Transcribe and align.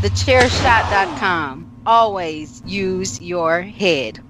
thechairshot.com. 0.00 1.82
Always 1.86 2.62
use 2.66 3.20
your 3.20 3.62
head. 3.62 4.20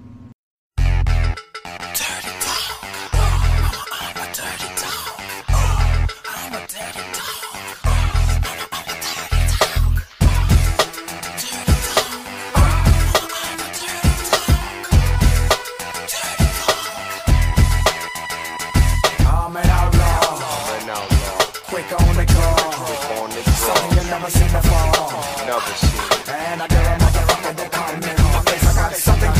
Never 24.09 24.31
seen 24.31 24.51
before. 24.51 25.18
I 25.49 25.55
a 25.55 26.99
motherfucker 26.99 28.45
face. 28.45 28.67
I 28.67 28.73
got 28.75 28.93
something 28.93 29.31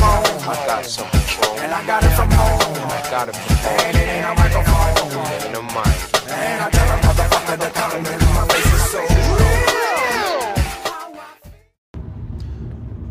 I 0.41 0.55
got 0.65 0.83
and 1.61 1.71
I 1.71 1.85
got 1.85 2.03
it 2.03 2.09
from 2.15 2.31
home. 2.31 2.77
I 2.89 3.07
got 3.11 3.29
it 3.29 3.35
from 3.35 3.57
home, 3.57 3.77
And 3.85 3.95
it 3.95 4.07
ain't 4.09 4.25
a 4.25 4.33
microphone. 4.33 4.97
a 5.53 5.61
mic. 5.61 5.85
I 6.61 6.69
a 6.89 6.97
motherfucker. 7.05 7.61
It's 8.57 8.89
so 8.91 9.01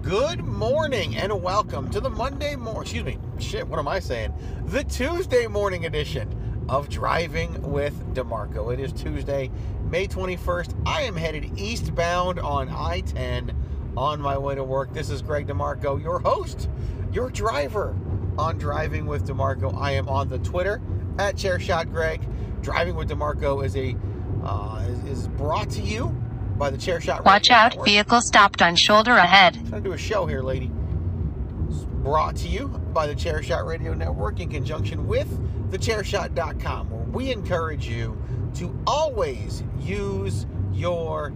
Good 0.03 0.43
morning 0.45 1.15
and 1.17 1.41
welcome 1.41 1.91
to 1.93 2.01
the 2.01 2.11
Monday 2.11 2.57
morning, 2.57 2.83
excuse 2.83 3.05
me, 3.05 3.19
shit, 3.39 3.69
what 3.69 3.79
am 3.79 3.87
I 3.87 4.01
saying? 4.01 4.35
The 4.65 4.83
Tuesday 4.83 5.47
morning 5.47 5.87
edition 5.87 6.35
of 6.69 6.89
Driving 6.89 7.63
with 7.63 7.95
DeMarco. 8.15 8.73
It 8.73 8.81
is 8.81 8.93
Tuesday, 8.93 9.53
May 9.91 10.07
21st. 10.07 10.87
I 10.87 11.03
am 11.03 11.17
headed 11.17 11.59
eastbound 11.59 12.39
on 12.41 12.69
I 12.69 13.01
10 13.01 13.55
on 13.97 14.21
my 14.21 14.37
way 14.37 14.55
to 14.55 14.63
work. 14.63 14.93
This 14.93 15.09
is 15.09 15.23
Greg 15.23 15.47
DeMarco, 15.47 16.03
your 16.03 16.19
host, 16.19 16.69
your 17.11 17.31
driver 17.31 17.97
on 18.37 18.59
Driving 18.59 19.07
with 19.07 19.27
DeMarco. 19.27 19.75
I 19.81 19.93
am 19.93 20.07
on 20.09 20.29
the 20.29 20.39
Twitter 20.41 20.83
at 21.19 21.37
ChairShotGreg. 21.37 22.63
Driving 22.63 22.97
with 22.97 23.09
DeMarco 23.09 23.65
is 23.65 23.77
a 23.77 23.97
uh, 24.45 24.85
is, 24.89 25.21
is 25.21 25.29
brought 25.29 25.71
to 25.71 25.81
you 25.81 26.09
by 26.59 26.69
the 26.71 26.77
Chairshot. 26.77 27.25
Watch 27.25 27.51
out, 27.51 27.71
Network. 27.71 27.87
vehicle 27.87 28.21
stopped 28.21 28.61
on 28.61 28.77
shoulder 28.77 29.13
ahead. 29.13 29.55
Trying 29.69 29.83
to 29.83 29.89
do 29.89 29.93
a 29.93 29.99
show 29.99 30.27
here, 30.27 30.43
lady. 30.43 30.71
It's 31.69 31.85
brought 31.85 32.37
to 32.37 32.49
you 32.49 32.69
by 32.69 33.07
the 33.07 33.15
Chairshot 33.15 33.67
Radio 33.67 33.95
Network 33.95 34.41
in 34.41 34.51
conjunction 34.51 35.07
with 35.07 35.29
the 35.71 35.79
thechairshot.com, 35.79 36.91
where 36.91 37.05
we 37.05 37.33
encourage 37.33 37.89
you 37.89 38.21
to 38.55 38.79
always 38.87 39.63
use 39.81 40.47
your 40.73 41.33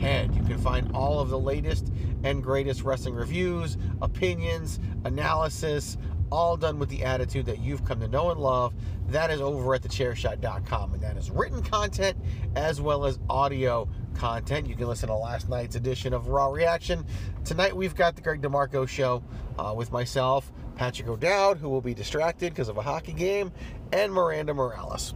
head. 0.00 0.34
You 0.34 0.42
can 0.42 0.58
find 0.58 0.90
all 0.92 1.20
of 1.20 1.28
the 1.28 1.38
latest 1.38 1.92
and 2.24 2.42
greatest 2.42 2.82
wrestling 2.82 3.14
reviews, 3.14 3.76
opinions, 4.02 4.80
analysis, 5.04 5.96
all 6.30 6.56
done 6.56 6.78
with 6.78 6.88
the 6.88 7.04
attitude 7.04 7.46
that 7.46 7.60
you've 7.60 7.84
come 7.84 8.00
to 8.00 8.08
know 8.08 8.30
and 8.30 8.40
love. 8.40 8.74
That 9.08 9.30
is 9.30 9.40
over 9.40 9.74
at 9.74 9.82
thechairshot.com, 9.82 10.94
and 10.94 11.02
that 11.02 11.16
is 11.16 11.30
written 11.30 11.62
content 11.62 12.16
as 12.56 12.80
well 12.80 13.04
as 13.04 13.18
audio 13.30 13.88
content. 14.14 14.66
You 14.66 14.74
can 14.74 14.88
listen 14.88 15.08
to 15.08 15.14
last 15.14 15.48
night's 15.48 15.76
edition 15.76 16.12
of 16.12 16.28
Raw 16.28 16.48
Reaction. 16.48 17.04
Tonight 17.44 17.76
we've 17.76 17.94
got 17.94 18.16
the 18.16 18.22
Greg 18.22 18.42
DeMarco 18.42 18.88
show 18.88 19.22
uh, 19.58 19.72
with 19.76 19.92
myself, 19.92 20.52
Patrick 20.74 21.08
O'Dowd, 21.08 21.58
who 21.58 21.68
will 21.68 21.80
be 21.80 21.94
distracted 21.94 22.52
because 22.52 22.68
of 22.68 22.76
a 22.76 22.82
hockey 22.82 23.12
game, 23.12 23.52
and 23.92 24.12
Miranda 24.12 24.52
Morales. 24.52 25.14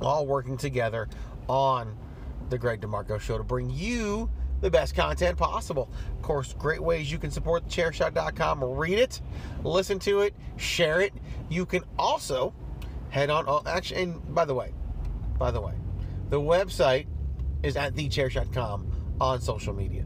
All 0.00 0.26
working 0.26 0.56
together 0.56 1.08
on 1.48 1.96
the 2.50 2.58
Greg 2.58 2.80
DeMarco 2.80 3.20
show 3.20 3.38
to 3.38 3.44
bring 3.44 3.70
you 3.70 4.30
the 4.60 4.70
best 4.70 4.94
content 4.94 5.36
possible. 5.36 5.90
Of 6.16 6.22
course, 6.22 6.54
great 6.54 6.82
ways 6.82 7.10
you 7.10 7.18
can 7.18 7.30
support 7.30 7.66
thechairshot.com. 7.68 8.64
Read 8.64 8.98
it, 8.98 9.20
listen 9.62 9.98
to 10.00 10.20
it, 10.20 10.34
share 10.56 11.00
it. 11.00 11.12
You 11.48 11.66
can 11.66 11.84
also 11.98 12.54
head 13.10 13.30
on. 13.30 13.44
Oh, 13.46 13.62
actually, 13.66 14.02
and 14.02 14.34
by 14.34 14.44
the 14.44 14.54
way, 14.54 14.72
by 15.38 15.50
the 15.50 15.60
way, 15.60 15.74
the 16.30 16.40
website 16.40 17.06
is 17.62 17.76
at 17.76 17.94
thechairshot.com 17.94 19.16
on 19.20 19.40
social 19.40 19.74
media. 19.74 20.03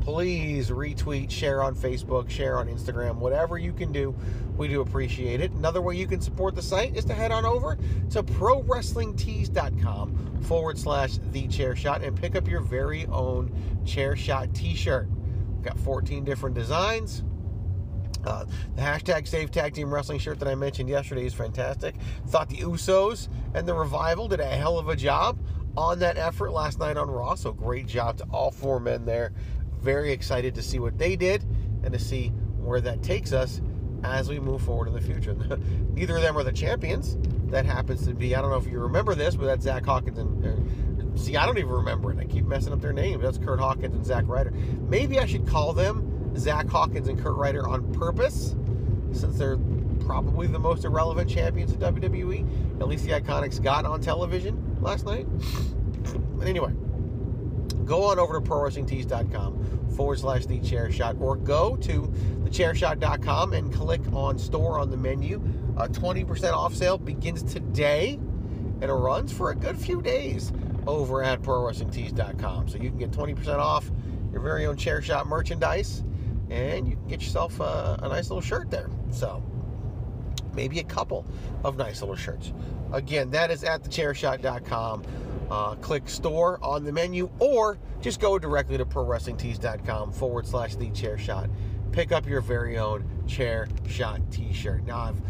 Please 0.00 0.70
retweet, 0.70 1.30
share 1.30 1.62
on 1.62 1.74
Facebook, 1.74 2.30
share 2.30 2.58
on 2.58 2.68
Instagram, 2.68 3.16
whatever 3.16 3.58
you 3.58 3.72
can 3.72 3.92
do. 3.92 4.14
We 4.56 4.68
do 4.68 4.80
appreciate 4.80 5.40
it. 5.40 5.50
Another 5.52 5.82
way 5.82 5.96
you 5.96 6.06
can 6.06 6.20
support 6.20 6.54
the 6.54 6.62
site 6.62 6.96
is 6.96 7.04
to 7.06 7.14
head 7.14 7.32
on 7.32 7.44
over 7.44 7.76
to 8.10 8.22
prowrestlingtees.com 8.22 10.42
forward 10.42 10.78
slash 10.78 11.18
the 11.32 11.48
chair 11.48 11.76
shot 11.76 12.02
and 12.02 12.16
pick 12.16 12.34
up 12.34 12.48
your 12.48 12.60
very 12.60 13.06
own 13.06 13.52
chair 13.84 14.16
shot 14.16 14.54
t 14.54 14.74
shirt. 14.74 15.08
We've 15.54 15.62
got 15.62 15.78
14 15.80 16.24
different 16.24 16.54
designs. 16.54 17.22
Uh, 18.24 18.44
the 18.76 18.82
hashtag 18.82 19.26
Save 19.26 19.50
Tag 19.50 19.74
Team 19.74 19.92
Wrestling 19.92 20.18
shirt 20.18 20.38
that 20.40 20.48
I 20.48 20.54
mentioned 20.54 20.88
yesterday 20.88 21.24
is 21.24 21.34
fantastic. 21.34 21.94
Thought 22.28 22.50
the 22.50 22.58
Usos 22.58 23.28
and 23.54 23.66
the 23.66 23.74
Revival 23.74 24.28
did 24.28 24.40
a 24.40 24.46
hell 24.46 24.78
of 24.78 24.88
a 24.88 24.96
job 24.96 25.38
on 25.76 25.98
that 26.00 26.18
effort 26.18 26.52
last 26.52 26.78
night 26.78 26.96
on 26.96 27.10
Raw. 27.10 27.34
So 27.34 27.52
great 27.52 27.86
job 27.86 28.18
to 28.18 28.24
all 28.24 28.50
four 28.50 28.80
men 28.80 29.04
there. 29.04 29.32
Very 29.80 30.12
excited 30.12 30.54
to 30.54 30.62
see 30.62 30.78
what 30.78 30.98
they 30.98 31.16
did 31.16 31.44
and 31.82 31.92
to 31.92 31.98
see 31.98 32.28
where 32.58 32.80
that 32.80 33.02
takes 33.02 33.32
us 33.32 33.60
as 34.04 34.28
we 34.28 34.38
move 34.40 34.62
forward 34.62 34.88
in 34.88 34.94
the 34.94 35.00
future. 35.00 35.34
Neither 35.94 36.16
of 36.16 36.22
them 36.22 36.36
are 36.36 36.44
the 36.44 36.52
champions. 36.52 37.16
That 37.50 37.66
happens 37.66 38.06
to 38.06 38.14
be, 38.14 38.34
I 38.34 38.40
don't 38.40 38.50
know 38.50 38.56
if 38.56 38.66
you 38.66 38.78
remember 38.78 39.14
this, 39.14 39.34
but 39.34 39.46
that's 39.46 39.64
Zach 39.64 39.84
Hawkins 39.84 40.18
and. 40.18 40.44
Uh, 40.44 41.16
see, 41.16 41.36
I 41.36 41.44
don't 41.44 41.58
even 41.58 41.70
remember 41.70 42.12
it. 42.12 42.18
I 42.18 42.24
keep 42.24 42.44
messing 42.44 42.72
up 42.72 42.80
their 42.80 42.92
names. 42.92 43.22
That's 43.22 43.38
Kurt 43.38 43.58
Hawkins 43.58 43.94
and 43.94 44.06
Zack 44.06 44.24
Ryder. 44.26 44.52
Maybe 44.88 45.18
I 45.18 45.26
should 45.26 45.46
call 45.46 45.72
them 45.72 46.36
Zach 46.36 46.68
Hawkins 46.68 47.08
and 47.08 47.18
Kurt 47.18 47.36
Ryder 47.36 47.66
on 47.66 47.92
purpose, 47.92 48.54
since 49.12 49.36
they're 49.36 49.58
probably 50.06 50.46
the 50.46 50.58
most 50.58 50.84
irrelevant 50.84 51.28
champions 51.28 51.72
of 51.72 51.78
WWE. 51.78 52.80
At 52.80 52.88
least 52.88 53.04
the 53.04 53.10
Iconics 53.10 53.62
got 53.62 53.84
on 53.84 54.00
television 54.00 54.76
last 54.80 55.04
night. 55.04 55.26
But 56.36 56.46
anyway, 56.46 56.72
go 57.90 58.04
on 58.04 58.20
over 58.20 58.40
to 58.40 58.48
prowrestlingtees.com 58.48 59.88
forward 59.96 60.16
slash 60.16 60.46
the 60.46 60.60
chair 60.60 60.92
shot 60.92 61.16
or 61.18 61.34
go 61.34 61.74
to 61.74 62.02
thechairshot.com 62.44 63.52
and 63.52 63.74
click 63.74 64.00
on 64.12 64.38
store 64.38 64.78
on 64.78 64.90
the 64.90 64.96
menu. 64.96 65.42
A 65.76 65.88
20% 65.88 66.52
off 66.52 66.72
sale 66.72 66.98
begins 66.98 67.42
today 67.42 68.14
and 68.80 68.84
it 68.84 68.92
runs 68.92 69.32
for 69.32 69.50
a 69.50 69.56
good 69.56 69.76
few 69.76 70.00
days 70.00 70.52
over 70.86 71.24
at 71.24 71.42
prowrestlingtees.com. 71.42 72.68
So 72.68 72.78
you 72.78 72.90
can 72.90 72.98
get 72.98 73.10
20% 73.10 73.58
off 73.58 73.90
your 74.30 74.40
very 74.40 74.66
own 74.66 74.76
chair 74.76 75.02
shot 75.02 75.26
merchandise 75.26 76.04
and 76.48 76.86
you 76.86 76.94
can 76.94 77.08
get 77.08 77.20
yourself 77.20 77.58
a, 77.58 77.98
a 78.04 78.08
nice 78.08 78.30
little 78.30 78.40
shirt 78.40 78.70
there. 78.70 78.88
So 79.10 79.42
maybe 80.54 80.78
a 80.78 80.84
couple 80.84 81.26
of 81.64 81.76
nice 81.76 82.02
little 82.02 82.14
shirts. 82.14 82.52
Again, 82.92 83.30
that 83.30 83.50
is 83.50 83.64
at 83.64 83.82
thechairshot.com. 83.82 85.02
Uh, 85.50 85.74
click 85.76 86.08
store 86.08 86.58
on 86.62 86.84
the 86.84 86.92
menu 86.92 87.28
or 87.40 87.76
just 88.00 88.20
go 88.20 88.38
directly 88.38 88.78
to 88.78 88.84
prowrestlingtees.com 88.84 90.12
forward 90.12 90.46
slash 90.46 90.76
the 90.76 90.90
chair 90.90 91.18
shot. 91.18 91.50
Pick 91.92 92.12
up 92.12 92.26
your 92.26 92.40
very 92.40 92.78
own 92.78 93.04
chair 93.26 93.68
shot 93.88 94.20
t 94.30 94.52
shirt. 94.52 94.84
Now, 94.86 94.98
I've 94.98 95.20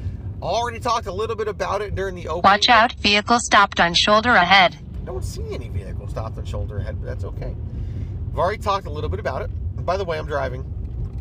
already 0.42 0.78
talked 0.78 1.06
a 1.06 1.12
little 1.12 1.36
bit 1.36 1.48
about 1.48 1.80
it 1.80 1.94
during 1.94 2.14
the 2.14 2.28
opening. 2.28 2.42
Watch 2.42 2.68
out, 2.68 2.92
vehicle 2.94 3.38
stopped 3.40 3.80
on 3.80 3.94
shoulder 3.94 4.30
ahead. 4.30 4.76
don't 5.06 5.24
see 5.24 5.42
any 5.54 5.68
vehicles 5.68 6.10
stopped 6.10 6.36
on 6.36 6.44
shoulder 6.44 6.78
ahead, 6.78 7.00
but 7.00 7.06
that's 7.06 7.24
okay. 7.24 7.54
I've 8.30 8.38
already 8.38 8.62
talked 8.62 8.86
a 8.86 8.90
little 8.90 9.10
bit 9.10 9.20
about 9.20 9.42
it. 9.42 9.50
By 9.86 9.96
the 9.96 10.04
way, 10.04 10.18
I'm 10.18 10.26
driving. 10.26 10.64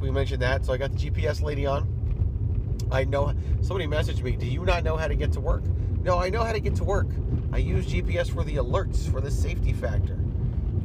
We 0.01 0.11
mentioned 0.11 0.41
that, 0.41 0.65
so 0.65 0.73
I 0.73 0.77
got 0.77 0.91
the 0.91 1.09
GPS 1.09 1.41
lady 1.41 1.65
on. 1.65 1.87
I 2.91 3.05
know 3.05 3.33
somebody 3.61 3.87
messaged 3.87 4.21
me, 4.23 4.33
Do 4.33 4.45
you 4.45 4.65
not 4.65 4.83
know 4.83 4.97
how 4.97 5.07
to 5.07 5.15
get 5.15 5.31
to 5.33 5.39
work? 5.39 5.63
No, 6.03 6.17
I 6.17 6.29
know 6.29 6.43
how 6.43 6.51
to 6.51 6.59
get 6.59 6.75
to 6.77 6.83
work. 6.83 7.07
I 7.51 7.57
use 7.57 7.87
GPS 7.87 8.31
for 8.31 8.43
the 8.43 8.55
alerts, 8.55 9.11
for 9.11 9.21
the 9.21 9.31
safety 9.31 9.73
factor. 9.73 10.17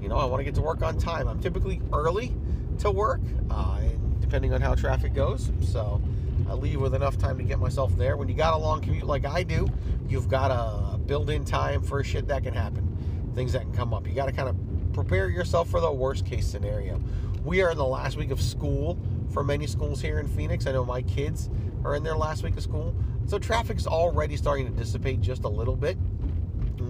You 0.01 0.09
know, 0.09 0.17
I 0.17 0.25
want 0.25 0.41
to 0.41 0.45
get 0.45 0.55
to 0.57 0.63
work 0.63 0.83
on 0.83 0.99
time. 0.99 1.29
I'm 1.29 1.41
typically 1.41 1.81
early 1.93 2.35
to 2.79 2.91
work, 2.91 3.21
uh, 3.51 3.81
depending 4.21 4.53
on 4.55 4.61
how 4.61 4.75
traffic 4.75 5.15
goes. 5.15 5.51
So 5.63 6.01
I 6.49 6.55
leave 6.55 6.81
with 6.81 6.95
enough 6.95 7.19
time 7.19 7.39
to 7.39 7.45
get 7.45 7.59
myself 7.59 7.97
there. 7.97 8.17
When 8.17 8.29
you 8.29 8.35
got 8.35 8.55
a 8.55 8.57
long 8.57 8.81
commute 8.81 9.05
like 9.05 9.27
I 9.27 9.43
do, 9.43 9.69
you've 10.09 10.29
got 10.29 10.49
to 10.49 10.99
build 10.99 11.31
in 11.31 11.45
time 11.45 11.83
for 11.83 12.03
shit 12.03 12.29
that 12.29 12.43
can 12.43 12.55
happen, 12.55 13.33
things 13.35 13.53
that 13.53 13.63
can 13.63 13.75
come 13.75 13.93
up. 13.93 14.07
You 14.07 14.15
got 14.15 14.27
to 14.27 14.33
kind 14.33 14.49
of 14.49 14.57
prepare 14.93 15.29
yourself 15.29 15.69
for 15.69 15.81
the 15.81 15.93
worst 15.93 16.25
case 16.25 16.47
scenario. 16.47 17.01
We 17.45 17.63
are 17.63 17.71
in 17.71 17.77
the 17.77 17.85
last 17.85 18.17
week 18.17 18.31
of 18.31 18.41
school 18.41 18.99
for 19.31 19.45
many 19.45 19.67
schools 19.67 20.01
here 20.01 20.19
in 20.19 20.27
Phoenix. 20.27 20.67
I 20.67 20.73
know 20.73 20.85
my 20.85 21.03
kids 21.03 21.51
are 21.85 21.95
in 21.95 22.03
their 22.03 22.17
last 22.17 22.43
week 22.43 22.57
of 22.57 22.63
school. 22.63 22.95
So 23.27 23.39
traffic's 23.39 23.87
already 23.87 24.37
starting 24.37 24.67
to 24.67 24.73
dissipate 24.73 25.21
just 25.21 25.45
a 25.45 25.49
little 25.49 25.77
bit 25.77 25.99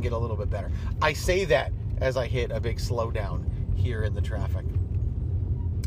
get 0.05 0.13
a 0.13 0.19
little 0.19 0.37
bit 0.37 0.51
better. 0.51 0.71
I 1.03 1.15
say 1.15 1.45
that 1.47 1.73
as 2.01 2.17
I 2.17 2.27
hit 2.27 2.51
a 2.51 2.61
big 2.61 2.77
slowdown 2.77 3.45
here 3.75 4.05
in 4.05 4.15
the 4.15 4.21
traffic 4.21 4.67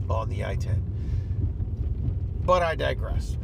on 0.10 0.28
the 0.30 0.44
I 0.44 0.56
10. 0.56 0.84
But 2.44 2.64
I 2.64 2.76
digress. 2.76 3.38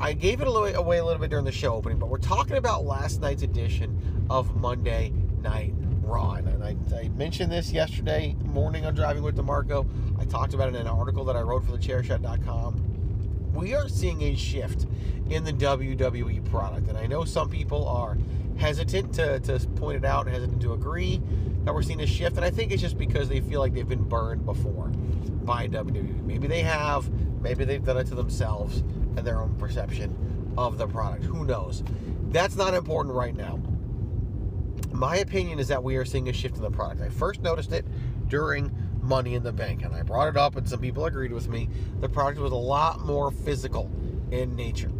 I 0.00 0.12
gave 0.12 0.40
it 0.40 0.48
away 0.48 0.72
a 0.98 1.04
little 1.04 1.20
bit 1.20 1.30
during 1.30 1.44
the 1.44 1.52
show 1.52 1.74
opening, 1.74 1.98
but 1.98 2.08
we're 2.08 2.18
talking 2.18 2.56
about 2.56 2.84
last 2.84 3.20
night's 3.20 3.42
edition 3.42 4.26
of 4.30 4.56
Monday 4.56 5.12
Night 5.42 5.74
Raw. 6.02 6.34
And 6.34 6.62
I, 6.62 6.76
I 6.96 7.08
mentioned 7.08 7.50
this 7.50 7.72
yesterday 7.72 8.36
morning 8.44 8.86
on 8.86 8.94
Driving 8.94 9.22
with 9.22 9.36
DeMarco. 9.36 9.86
I 10.20 10.24
talked 10.24 10.54
about 10.54 10.68
it 10.68 10.74
in 10.74 10.82
an 10.82 10.86
article 10.88 11.24
that 11.24 11.36
I 11.36 11.40
wrote 11.40 11.64
for 11.64 11.72
thechairshot.com. 11.72 13.52
We 13.54 13.74
are 13.74 13.88
seeing 13.88 14.22
a 14.22 14.34
shift 14.34 14.86
in 15.30 15.44
the 15.44 15.52
WWE 15.52 16.44
product. 16.50 16.88
And 16.88 16.98
I 16.98 17.06
know 17.06 17.24
some 17.24 17.48
people 17.48 17.86
are 17.88 18.16
hesitant 18.62 19.12
to, 19.12 19.40
to 19.40 19.58
point 19.70 19.96
it 19.96 20.04
out, 20.04 20.28
hesitant 20.28 20.62
to 20.62 20.72
agree 20.72 21.20
that 21.64 21.74
we're 21.74 21.82
seeing 21.82 22.00
a 22.00 22.06
shift. 22.06 22.36
And 22.36 22.44
I 22.44 22.50
think 22.50 22.70
it's 22.70 22.80
just 22.80 22.96
because 22.96 23.28
they 23.28 23.40
feel 23.40 23.58
like 23.58 23.74
they've 23.74 23.88
been 23.88 24.08
burned 24.08 24.46
before 24.46 24.86
by 24.86 25.66
WWE. 25.66 26.22
Maybe 26.22 26.46
they 26.46 26.60
have, 26.60 27.10
maybe 27.42 27.64
they've 27.64 27.84
done 27.84 27.96
it 27.96 28.06
to 28.06 28.14
themselves 28.14 28.78
and 29.16 29.18
their 29.18 29.40
own 29.40 29.56
perception 29.56 30.54
of 30.56 30.78
the 30.78 30.86
product. 30.86 31.24
Who 31.24 31.44
knows? 31.44 31.82
That's 32.28 32.54
not 32.54 32.72
important 32.72 33.16
right 33.16 33.34
now. 33.34 33.58
My 34.92 35.16
opinion 35.16 35.58
is 35.58 35.66
that 35.66 35.82
we 35.82 35.96
are 35.96 36.04
seeing 36.04 36.28
a 36.28 36.32
shift 36.32 36.54
in 36.54 36.62
the 36.62 36.70
product. 36.70 37.02
I 37.02 37.08
first 37.08 37.42
noticed 37.42 37.72
it 37.72 37.84
during 38.28 38.72
Money 39.02 39.34
in 39.34 39.42
the 39.42 39.52
Bank, 39.52 39.82
and 39.82 39.92
I 39.92 40.02
brought 40.02 40.28
it 40.28 40.36
up, 40.36 40.54
and 40.54 40.68
some 40.68 40.78
people 40.78 41.06
agreed 41.06 41.32
with 41.32 41.48
me. 41.48 41.68
The 41.98 42.08
product 42.08 42.38
was 42.38 42.52
a 42.52 42.54
lot 42.54 43.00
more 43.00 43.32
physical 43.32 43.90
in 44.30 44.54
nature. 44.54 44.92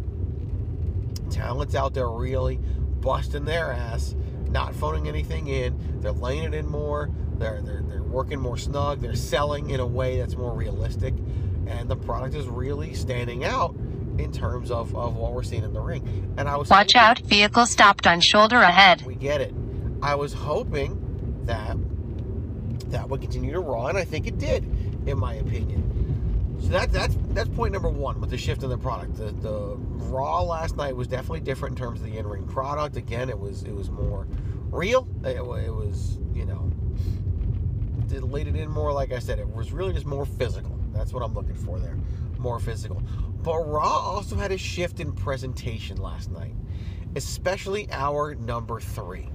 Talents 1.29 1.75
out 1.75 1.93
there 1.93 2.09
really 2.09 2.59
busting 3.03 3.45
their 3.45 3.71
ass, 3.71 4.15
not 4.49 4.73
phoning 4.73 5.07
anything 5.07 5.47
in. 5.47 5.99
They're 6.01 6.11
laying 6.11 6.43
it 6.43 6.53
in 6.53 6.67
more. 6.67 7.09
They're, 7.37 7.61
they're, 7.61 7.81
they're 7.83 8.03
working 8.03 8.39
more 8.39 8.57
snug. 8.57 9.01
They're 9.01 9.15
selling 9.15 9.69
in 9.69 9.79
a 9.79 9.85
way 9.85 10.17
that's 10.19 10.35
more 10.35 10.53
realistic. 10.53 11.13
And 11.67 11.89
the 11.89 11.95
product 11.95 12.35
is 12.35 12.47
really 12.47 12.93
standing 12.93 13.43
out 13.43 13.75
in 14.17 14.31
terms 14.31 14.71
of, 14.71 14.95
of 14.95 15.15
what 15.15 15.33
we're 15.33 15.43
seeing 15.43 15.63
in 15.63 15.73
the 15.73 15.81
ring. 15.81 16.33
And 16.37 16.47
I 16.47 16.55
was 16.55 16.69
Watch 16.69 16.95
out, 16.95 17.19
vehicle 17.19 17.65
stopped 17.65 18.07
on 18.07 18.21
shoulder 18.21 18.57
ahead. 18.57 19.03
we 19.05 19.15
get 19.15 19.41
it. 19.41 19.53
I 20.01 20.15
was 20.15 20.33
hoping 20.33 20.99
that 21.45 21.77
that 22.91 23.09
would 23.09 23.21
continue 23.21 23.51
to 23.53 23.59
raw, 23.59 23.87
and 23.87 23.97
I 23.97 24.03
think 24.03 24.27
it 24.27 24.37
did, 24.37 24.63
in 25.07 25.17
my 25.17 25.35
opinion. 25.35 25.81
So 26.63 26.69
that 26.69 26.93
that's 26.93 27.17
that's 27.31 27.49
point 27.49 27.73
number 27.73 27.89
one 27.89 28.21
with 28.21 28.29
the 28.29 28.37
shift 28.37 28.63
in 28.63 28.69
the 28.69 28.77
product. 28.77 29.17
The 29.17 29.31
the 29.31 29.75
raw 30.05 30.41
last 30.41 30.77
night 30.77 30.95
was 30.95 31.09
definitely 31.09 31.41
different 31.41 31.77
in 31.77 31.83
terms 31.83 31.99
of 31.99 32.05
the 32.05 32.17
in 32.17 32.25
ring 32.25 32.47
product. 32.47 32.95
Again, 32.95 33.29
it 33.29 33.37
was 33.37 33.63
it 33.63 33.75
was 33.75 33.89
more 33.89 34.25
real. 34.71 35.05
It, 35.25 35.35
it 35.35 35.43
was 35.43 36.19
you 36.33 36.45
know 36.45 36.71
it 38.09 38.23
laid 38.23 38.47
it 38.47 38.55
in 38.55 38.69
more 38.69 38.93
like 38.93 39.11
I 39.11 39.19
said. 39.19 39.39
It 39.39 39.47
was 39.49 39.73
really 39.73 39.91
just 39.91 40.05
more 40.05 40.25
physical. 40.25 40.79
That's 40.93 41.11
what 41.11 41.21
I'm 41.21 41.33
looking 41.33 41.55
for 41.55 41.79
there, 41.79 41.97
more 42.37 42.61
physical. 42.61 43.03
But 43.41 43.57
Raw 43.67 43.81
also 43.83 44.37
had 44.37 44.53
a 44.53 44.57
shift 44.57 45.01
in 45.01 45.11
presentation 45.11 45.97
last 45.97 46.31
night, 46.31 46.55
especially 47.17 47.91
hour 47.91 48.35
number 48.35 48.79
three. 48.79 49.27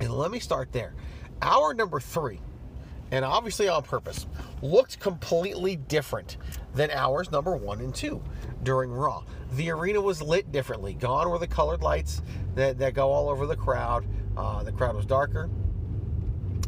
And 0.00 0.12
let 0.12 0.30
me 0.30 0.38
start 0.38 0.70
there. 0.72 0.92
Hour 1.40 1.72
number 1.72 1.98
three, 1.98 2.40
and 3.10 3.24
obviously 3.24 3.68
on 3.68 3.82
purpose, 3.82 4.26
looked 4.62 5.00
completely 5.00 5.76
different 5.76 6.36
than 6.74 6.90
hours 6.90 7.30
number 7.30 7.56
one 7.56 7.80
and 7.80 7.94
two 7.94 8.22
during 8.62 8.90
Raw. 8.90 9.24
The 9.52 9.70
arena 9.70 10.00
was 10.00 10.22
lit 10.22 10.52
differently. 10.52 10.94
Gone 10.94 11.28
were 11.28 11.38
the 11.38 11.46
colored 11.46 11.82
lights 11.82 12.22
that, 12.54 12.78
that 12.78 12.94
go 12.94 13.10
all 13.10 13.28
over 13.28 13.46
the 13.46 13.56
crowd. 13.56 14.06
Uh, 14.36 14.62
the 14.62 14.72
crowd 14.72 14.94
was 14.94 15.06
darker. 15.06 15.50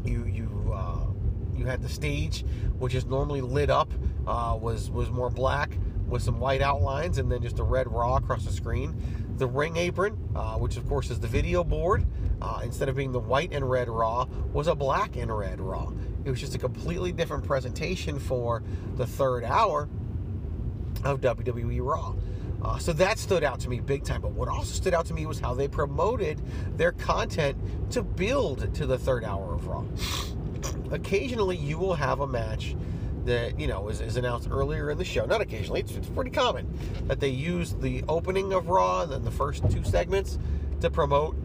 You 0.05 0.25
you 0.25 0.73
uh, 0.75 1.07
you 1.55 1.67
had 1.67 1.81
the 1.81 1.89
stage, 1.89 2.45
which 2.79 2.95
is 2.95 3.07
normally 3.07 3.41
lit 3.41 3.71
up, 3.71 3.93
uh, 4.27 4.59
was 4.61 4.91
was 4.91 5.11
more 5.11 5.31
black 5.31 5.79
with 6.09 6.23
some 6.23 6.41
white 6.41 6.61
outlines, 6.61 7.19
and 7.19 7.31
then 7.31 7.41
just 7.41 7.59
a 7.61 7.63
red 7.63 7.91
raw 7.91 8.17
across 8.17 8.45
the 8.45 8.53
screen. 8.53 8.95
The 9.37 9.47
ring 9.47 9.77
apron, 9.77 10.19
uh, 10.35 10.59
which 10.59 10.77
of 10.77 10.87
course 10.89 11.11
is 11.11 11.21
the 11.21 11.29
video 11.29 11.63
board, 11.65 12.05
uh, 12.41 12.61
instead 12.65 12.89
of 12.89 12.97
being 12.97 13.13
the 13.13 13.21
white 13.21 13.53
and 13.53 13.69
red 13.69 13.89
raw, 13.89 14.27
was 14.53 14.67
a 14.67 14.75
black 14.75 15.17
and 15.17 15.37
red 15.37 15.61
raw. 15.61 15.91
It 16.25 16.31
was 16.31 16.41
just 16.41 16.55
a 16.55 16.59
completely 16.59 17.13
different 17.13 17.45
presentation 17.45 18.19
for 18.19 18.63
the 18.97 19.07
third 19.07 19.45
hour 19.45 19.89
of 21.05 21.21
WWE 21.21 21.81
Raw. 21.81 22.15
Uh, 22.63 22.79
so 22.79 22.93
that 22.93 23.19
stood 23.19 23.43
out 23.43 23.59
to 23.61 23.69
me 23.69 23.81
big 23.81 24.05
time. 24.05 24.21
But 24.21 24.33
what 24.33 24.49
also 24.49 24.73
stood 24.73 24.95
out 24.95 25.07
to 25.07 25.15
me 25.15 25.27
was 25.27 25.41
how 25.41 25.53
they 25.53 25.67
promoted 25.67 26.41
their 26.77 26.93
content 26.93 27.59
to 27.91 28.03
build 28.03 28.73
to 28.75 28.87
the 28.87 28.99
third 28.99 29.25
hour 29.25 29.55
of 29.55 29.67
Raw. 29.67 29.85
Occasionally, 30.93 31.57
you 31.57 31.77
will 31.77 31.95
have 31.95 32.21
a 32.21 32.27
match 32.27 32.77
that 33.25 33.59
you 33.59 33.67
know 33.67 33.89
is, 33.89 34.01
is 34.01 34.17
announced 34.17 34.49
earlier 34.51 34.91
in 34.91 34.99
the 34.99 35.05
show. 35.05 35.25
Not 35.27 35.41
occasionally; 35.41 35.81
it's, 35.81 35.93
it's 35.93 36.09
pretty 36.09 36.31
common 36.31 36.69
that 37.09 37.19
they 37.19 37.29
use 37.29 37.75
the 37.75 38.05
opening 38.09 38.53
of 38.53 38.69
Raw 38.69 39.03
and 39.03 39.13
then 39.13 39.25
the 39.25 39.31
first 39.31 39.69
two 39.71 39.83
segments 39.83 40.39
to 40.81 40.91
promote 40.91 41.37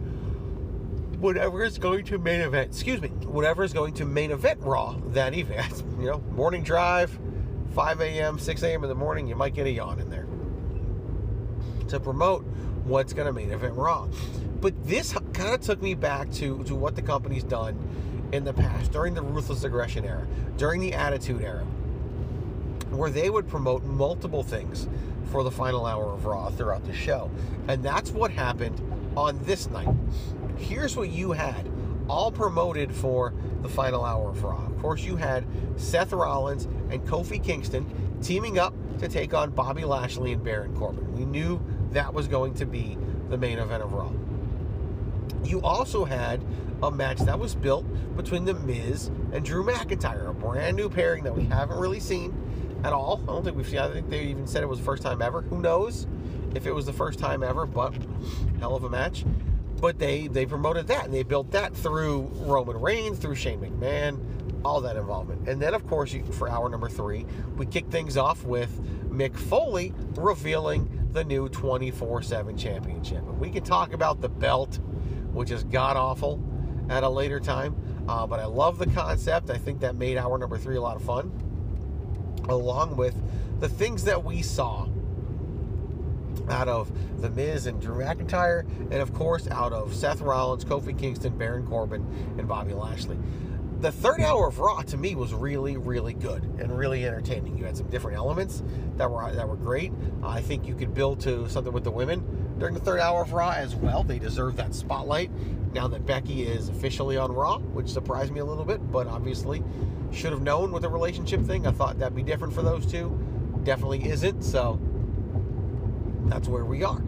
whatever 1.19 1.63
is 1.63 1.77
going 1.77 2.05
to 2.05 2.17
main 2.17 2.41
event. 2.41 2.69
Excuse 2.69 3.01
me, 3.01 3.09
whatever 3.09 3.63
is 3.63 3.73
going 3.73 3.93
to 3.95 4.05
main 4.05 4.31
event 4.31 4.59
Raw 4.61 4.95
that 5.07 5.33
evening. 5.33 5.59
You 5.97 6.05
know, 6.05 6.19
morning 6.35 6.61
drive, 6.61 7.17
5 7.73 8.01
a.m., 8.01 8.37
6 8.37 8.61
a.m. 8.61 8.83
in 8.83 8.89
the 8.89 8.95
morning. 8.95 9.27
You 9.27 9.35
might 9.35 9.55
get 9.55 9.65
a 9.65 9.71
yawn 9.71 9.99
in 9.99 10.11
there 10.11 10.27
to 11.87 11.99
promote 11.99 12.43
what's 12.83 13.13
going 13.13 13.25
to 13.25 13.33
main 13.33 13.49
event 13.49 13.73
Raw. 13.73 14.07
But 14.61 14.85
this 14.85 15.13
kind 15.33 15.55
of 15.55 15.61
took 15.61 15.81
me 15.81 15.95
back 15.95 16.31
to, 16.33 16.63
to 16.65 16.75
what 16.75 16.95
the 16.95 17.01
company's 17.01 17.43
done 17.43 18.29
in 18.31 18.43
the 18.43 18.53
past 18.53 18.91
during 18.91 19.15
the 19.15 19.23
Ruthless 19.23 19.63
Aggression 19.63 20.05
era, 20.05 20.27
during 20.57 20.81
the 20.81 20.93
Attitude 20.93 21.41
era, 21.41 21.63
where 22.91 23.09
they 23.09 23.31
would 23.31 23.47
promote 23.47 23.83
multiple 23.83 24.43
things 24.43 24.87
for 25.31 25.43
the 25.43 25.51
final 25.51 25.87
hour 25.87 26.13
of 26.13 26.25
Raw 26.25 26.49
throughout 26.49 26.85
the 26.85 26.93
show. 26.93 27.31
And 27.67 27.83
that's 27.83 28.11
what 28.11 28.29
happened 28.29 28.79
on 29.15 29.43
this 29.45 29.67
night. 29.69 29.87
Here's 30.57 30.95
what 30.95 31.09
you 31.09 31.31
had 31.31 31.69
all 32.09 32.31
promoted 32.31 32.94
for 32.94 33.33
the 33.62 33.69
final 33.69 34.04
hour 34.04 34.30
of 34.30 34.44
Raw. 34.44 34.65
Of 34.65 34.80
course, 34.80 35.04
you 35.04 35.15
had 35.15 35.45
Seth 35.75 36.13
Rollins 36.13 36.65
and 36.89 37.06
Kofi 37.06 37.44
Kingston 37.44 37.86
teaming 38.21 38.57
up 38.57 38.74
to 39.00 39.07
take 39.07 39.33
on 39.33 39.51
Bobby 39.51 39.83
Lashley 39.83 40.33
and 40.33 40.44
Baron 40.44 40.75
Corbin. 40.75 41.13
We 41.13 41.25
knew 41.25 41.62
that 41.92 42.13
was 42.13 42.27
going 42.27 42.54
to 42.56 42.65
be 42.65 42.98
the 43.30 43.38
main 43.38 43.59
event 43.59 43.83
of 43.83 43.94
Raw. 43.94 44.12
You 45.44 45.62
also 45.62 46.06
had 46.06 46.44
a 46.81 46.92
match 46.92 47.19
that 47.19 47.39
was 47.39 47.56
built 47.56 47.86
between 48.15 48.45
The 48.45 48.54
Miz 48.54 49.07
and 49.31 49.44
Drew 49.44 49.63
McIntyre, 49.63 50.30
a 50.30 50.33
brand 50.33 50.77
new 50.77 50.89
pairing 50.89 51.24
that 51.24 51.36
we 51.36 51.44
haven't 51.45 51.77
really 51.77 52.00
seen 52.00 52.33
at 52.83 52.94
all. 52.94 53.21
I 53.24 53.25
don't 53.27 53.44
think 53.44 53.57
we've 53.57 53.68
seen. 53.68 53.80
I 53.80 53.92
think 53.92 54.09
they 54.09 54.24
even 54.24 54.48
said 54.48 54.63
it 54.63 54.68
was 54.68 54.80
the 54.80 54.86
first 54.86 55.04
time 55.04 55.21
ever. 55.21 55.42
Who 55.42 55.59
knows 55.59 56.07
if 56.56 56.65
it 56.65 56.74
was 56.74 56.86
the 56.86 56.94
first 56.94 57.19
time 57.19 57.44
ever? 57.44 57.65
But 57.65 57.94
hell 58.59 58.75
of 58.75 58.83
a 58.83 58.89
match. 58.89 59.25
But 59.79 60.00
they 60.00 60.27
they 60.27 60.45
promoted 60.45 60.88
that 60.88 61.06
and 61.06 61.13
they 61.13 61.24
built 61.24 61.51
that 61.51 61.75
through 61.75 62.31
Roman 62.35 62.79
Reigns, 62.79 63.19
through 63.19 63.35
Shane 63.35 63.59
McMahon, 63.59 64.19
all 64.65 64.81
that 64.81 64.95
involvement. 64.95 65.47
And 65.47 65.62
then 65.62 65.74
of 65.74 65.85
course 65.88 66.15
for 66.31 66.50
hour 66.50 66.69
number 66.69 66.89
three, 66.89 67.25
we 67.56 67.65
kick 67.65 67.88
things 67.88 68.18
off 68.18 68.44
with 68.44 68.81
Mick 69.09 69.37
Foley 69.37 69.94
revealing 70.16 71.09
the 71.11 71.23
new 71.23 71.47
24/7 71.49 72.57
championship. 72.57 73.19
And 73.19 73.40
we 73.40 73.49
can 73.49 73.63
talk 73.63 73.94
about 73.94 74.21
the 74.21 74.30
belt, 74.30 74.80
which 75.31 75.51
is 75.51 75.63
god 75.63 75.95
awful, 75.95 76.42
at 76.90 77.04
a 77.04 77.09
later 77.09 77.40
time. 77.40 77.75
Uh, 78.07 78.25
but 78.25 78.40
I 78.40 78.45
love 78.45 78.78
the 78.78 78.87
concept. 78.87 79.49
I 79.49 79.57
think 79.57 79.80
that 79.81 79.95
made 79.95 80.18
hour 80.18 80.37
number 80.37 80.57
three 80.57 80.78
a 80.78 80.81
lot 80.81 80.95
of 80.95 81.04
fun, 81.04 81.31
along 82.49 82.95
with 82.95 83.16
the 83.59 83.69
things 83.69 84.04
that 84.06 84.23
we 84.23 84.42
saw 84.42 84.87
out 86.49 86.68
of 86.68 86.92
The 87.21 87.30
Miz 87.30 87.66
and 87.68 87.81
Drew 87.81 88.04
McIntyre, 88.04 88.68
and 88.92 88.95
of 88.95 89.13
course 89.13 89.47
out 89.49 89.73
of 89.73 89.94
Seth 89.94 90.21
Rollins, 90.21 90.66
Kofi 90.66 90.97
Kingston, 90.97 91.37
Baron 91.37 91.66
Corbin, 91.68 92.06
and 92.37 92.47
Bobby 92.47 92.73
Lashley. 92.73 93.18
The 93.80 93.92
third 93.92 94.21
hour 94.21 94.47
of 94.47 94.57
Raw 94.57 94.81
to 94.81 94.97
me 94.97 95.13
was 95.13 95.35
really, 95.35 95.77
really 95.77 96.13
good 96.13 96.44
and 96.59 96.75
really 96.75 97.06
entertaining. 97.06 97.59
You 97.59 97.66
had 97.66 97.77
some 97.77 97.87
different 97.89 98.18
elements 98.18 98.63
that 98.95 99.09
were 99.09 99.31
that 99.31 99.47
were 99.47 99.56
great. 99.56 99.92
I 100.23 100.42
think 100.42 100.66
you 100.66 100.73
could 100.73 100.95
build 100.95 101.19
to 101.21 101.47
something 101.47 101.71
with 101.71 101.83
the 101.83 101.92
women 101.92 102.56
during 102.57 102.73
the 102.73 102.80
third 102.80 102.99
hour 102.99 103.21
of 103.21 103.33
Raw 103.33 103.51
as 103.51 103.75
well. 103.75 104.01
They 104.01 104.18
deserve 104.18 104.56
that 104.57 104.73
spotlight 104.73 105.30
now 105.73 105.87
that 105.89 106.07
Becky 106.07 106.42
is 106.42 106.69
officially 106.69 107.18
on 107.18 107.31
Raw, 107.31 107.59
which 107.59 107.87
surprised 107.87 108.33
me 108.33 108.39
a 108.39 108.45
little 108.45 108.66
bit, 108.66 108.92
but 108.92 109.06
obviously 109.06 109.61
should 110.11 110.31
have 110.31 110.42
known 110.42 110.71
with 110.71 110.81
the 110.81 110.89
relationship 110.89 111.44
thing. 111.44 111.68
I 111.68 111.71
thought 111.71 111.99
that'd 111.99 112.16
be 112.16 112.23
different 112.23 112.56
for 112.56 112.63
those 112.63 112.83
two. 112.85 113.16
Definitely 113.63 114.09
isn't. 114.09 114.42
So 114.42 114.80
that's 116.31 116.47
where 116.47 116.65
we 116.65 116.83
are. 116.83 117.01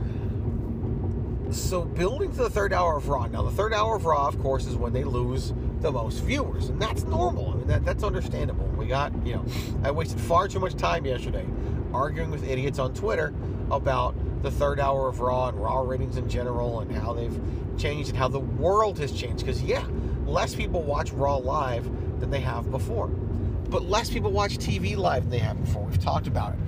So 1.52 1.82
building 1.84 2.32
to 2.32 2.38
the 2.38 2.50
third 2.50 2.74
hour 2.74 2.98
of 2.98 3.10
Raw. 3.10 3.26
Now 3.28 3.42
the 3.42 3.52
third 3.52 3.74
hour 3.74 3.96
of 3.96 4.06
Raw, 4.06 4.28
of 4.28 4.40
course, 4.40 4.66
is 4.66 4.76
when 4.76 4.94
they 4.94 5.04
lose 5.04 5.54
the 5.82 5.92
most 5.92 6.20
viewers, 6.20 6.70
and 6.70 6.82
that's 6.82 7.04
normal. 7.04 7.52
I 7.52 7.56
mean, 7.56 7.68
that, 7.68 7.86
that's 7.86 8.04
understandable. 8.04 8.68
We 8.78 8.86
got, 8.86 9.14
you 9.26 9.36
know, 9.36 9.46
I 9.84 9.92
wasted 9.92 10.20
far 10.20 10.48
too 10.48 10.60
much 10.60 10.76
time 10.76 11.06
yesterday 11.06 11.46
arguing 11.94 12.32
with 12.32 12.48
idiots 12.48 12.80
on 12.80 12.94
Twitter 12.94 13.34
about 13.72 14.16
the 14.44 14.52
third 14.52 14.80
hour 14.80 15.08
of 15.08 15.20
Raw 15.20 15.50
and 15.50 15.62
Raw 15.62 15.82
ratings 15.82 16.18
in 16.18 16.30
general 16.30 16.80
and 16.80 16.92
how 16.92 17.14
they've 17.14 17.40
changed 17.78 18.10
and 18.10 18.18
how 18.18 18.28
the 18.28 18.40
world 18.40 19.00
has 19.00 19.12
changed. 19.12 19.46
Because 19.46 19.62
yeah, 19.62 19.86
less 20.26 20.56
people 20.56 20.82
watch 20.84 21.12
Raw 21.12 21.38
live 21.38 21.84
than 22.20 22.30
they 22.30 22.40
have 22.40 22.72
before, 22.72 23.08
but 23.08 23.84
less 23.84 24.10
people 24.10 24.32
watch 24.32 24.58
TV 24.58 24.96
live 24.96 25.24
than 25.24 25.32
they 25.32 25.40
have 25.40 25.64
before. 25.64 25.84
We've 25.84 26.00
talked 26.02 26.28
about 26.28 26.54
it, 26.54 26.60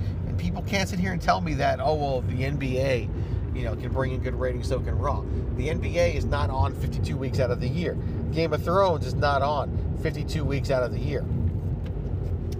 people 0.41 0.63
can't 0.63 0.89
sit 0.89 0.99
here 0.99 1.13
and 1.13 1.21
tell 1.21 1.39
me 1.39 1.53
that 1.53 1.79
oh 1.79 1.95
well 1.95 2.21
the 2.21 2.43
NBA 2.43 3.09
you 3.53 3.63
know, 3.63 3.75
can 3.75 3.91
bring 3.91 4.13
in 4.13 4.21
good 4.21 4.35
ratings, 4.35 4.67
so 4.67 4.79
can 4.79 4.97
Raw. 4.97 5.21
The 5.55 5.69
NBA 5.69 6.15
is 6.15 6.25
not 6.25 6.49
on 6.49 6.73
52 6.73 7.17
weeks 7.17 7.39
out 7.39 7.51
of 7.51 7.59
the 7.59 7.67
year. 7.67 7.97
Game 8.31 8.53
of 8.53 8.63
Thrones 8.63 9.05
is 9.05 9.13
not 9.13 9.41
on 9.41 9.97
52 10.01 10.43
weeks 10.45 10.71
out 10.71 10.83
of 10.83 10.91
the 10.91 10.99
year. 10.99 11.25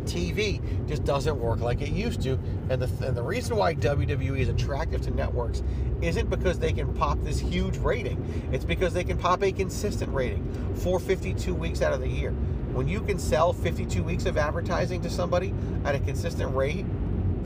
TV 0.04 0.60
just 0.88 1.06
doesn't 1.06 1.40
work 1.40 1.60
like 1.62 1.82
it 1.82 1.90
used 1.90 2.22
to. 2.24 2.38
And 2.70 2.82
the, 2.82 3.08
and 3.08 3.16
the 3.16 3.24
reason 3.24 3.56
why 3.56 3.76
WWE 3.76 4.40
is 4.40 4.50
attractive 4.50 5.02
to 5.02 5.12
networks 5.12 5.64
isn't 6.02 6.30
because 6.30 6.60
they 6.60 6.74
can 6.74 6.94
pop 6.94 7.22
this 7.22 7.40
huge 7.40 7.78
rating, 7.78 8.50
it's 8.52 8.66
because 8.66 8.94
they 8.94 9.04
can 9.04 9.18
pop 9.18 9.44
a 9.44 9.52
consistent 9.52 10.14
rating 10.14 10.74
for 10.76 11.00
52 11.00 11.54
weeks 11.54 11.82
out 11.82 11.94
of 11.94 12.02
the 12.02 12.08
year. 12.08 12.32
When 12.74 12.88
you 12.88 13.02
can 13.02 13.20
sell 13.20 13.54
52 13.54 14.04
weeks 14.04 14.26
of 14.26 14.38
advertising 14.38 15.02
to 15.02 15.10
somebody 15.10 15.54
at 15.86 15.94
a 15.94 16.00
consistent 16.00 16.56
rate 16.56 16.86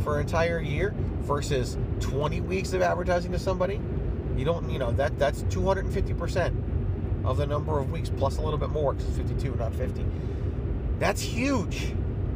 for 0.03 0.15
an 0.15 0.21
entire 0.21 0.59
year 0.59 0.93
versus 1.21 1.77
20 1.99 2.41
weeks 2.41 2.73
of 2.73 2.81
advertising 2.81 3.31
to 3.31 3.39
somebody, 3.39 3.79
you 4.37 4.45
don't, 4.45 4.69
you 4.69 4.79
know, 4.79 4.91
that 4.91 5.17
that's 5.17 5.43
250% 5.43 7.25
of 7.25 7.37
the 7.37 7.47
number 7.47 7.79
of 7.79 7.91
weeks 7.91 8.09
plus 8.09 8.37
a 8.37 8.41
little 8.41 8.59
bit 8.59 8.69
more 8.69 8.93
because 8.93 9.17
it's 9.17 9.29
52, 9.29 9.55
not 9.55 9.73
50. 9.73 10.05
That's 10.99 11.21
huge. 11.21 11.93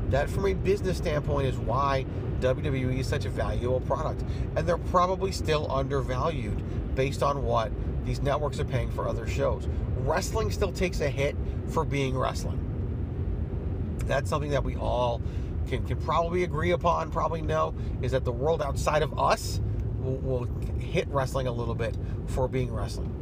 That, 0.10 0.30
from 0.30 0.48
a 0.48 0.54
business 0.54 0.98
standpoint, 0.98 1.48
is 1.48 1.58
why 1.58 2.06
WWE 2.40 3.00
is 3.00 3.08
such 3.08 3.26
a 3.26 3.30
valuable 3.30 3.82
product. 3.82 4.24
And 4.56 4.68
they're 4.68 4.78
probably 4.78 5.32
still 5.32 5.72
undervalued 5.72 6.96
based 6.96 7.22
on 7.22 7.44
what 7.44 7.72
these 8.06 8.22
networks 8.22 8.60
are 8.60 8.66
paying 8.66 8.90
for 8.90 9.08
other 9.08 9.28
shows. 9.28 9.68
Wrestling 10.00 10.52
still 10.52 10.72
takes 10.72 11.00
a 11.02 11.10
hit 11.10 11.36
for 11.68 11.86
being 11.86 12.18
wrestling. 12.18 12.66
That's 14.06 14.30
something 14.30 14.50
that 14.52 14.64
we 14.64 14.76
all 14.76 15.22
can, 15.70 15.86
can 15.86 15.98
probably 16.02 16.44
agree 16.44 16.72
upon, 16.72 17.12
probably 17.12 17.42
know, 17.42 17.74
is 18.02 18.12
that 18.12 18.26
the 18.26 18.32
world 18.32 18.62
outside 18.62 19.02
of 19.02 19.18
us 19.18 19.62
will, 20.00 20.18
will 20.18 20.46
hit 20.80 21.08
wrestling 21.10 21.48
a 21.48 21.52
little 21.52 21.76
bit 21.76 21.96
for 22.28 22.48
being 22.48 22.74
wrestling 22.74 23.16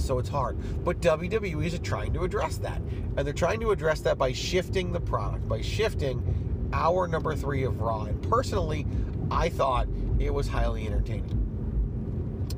so 0.00 0.18
it's 0.18 0.28
hard. 0.28 0.56
But 0.84 1.00
WWE 1.00 1.64
is 1.64 1.78
trying 1.80 2.12
to 2.14 2.24
address 2.24 2.56
that. 2.58 2.80
And 3.16 3.18
they're 3.18 3.32
trying 3.32 3.60
to 3.60 3.70
address 3.70 4.00
that 4.00 4.18
by 4.18 4.32
shifting 4.32 4.92
the 4.92 5.00
product, 5.00 5.48
by 5.48 5.60
shifting 5.60 6.70
hour 6.72 7.06
number 7.06 7.34
three 7.34 7.64
of 7.64 7.80
Raw. 7.80 8.04
And 8.04 8.22
personally, 8.22 8.86
I 9.30 9.48
thought 9.48 9.88
it 10.18 10.32
was 10.32 10.48
highly 10.48 10.86
entertaining. 10.86 11.36